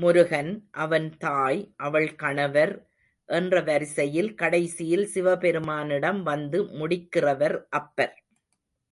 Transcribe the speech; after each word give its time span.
முருகன், 0.00 0.50
அவன் 0.76 1.08
தாய், 1.16 1.58
அவள் 1.76 2.14
கணவர் 2.14 2.74
என்ற 3.28 3.62
வரிசையில் 3.62 4.30
கடைசியில் 4.34 5.06
சிவபெருமானிடம் 5.14 6.22
வந்து 6.22 6.60
முடிக்கிறவர் 6.78 7.58
அப்பர். 7.72 8.16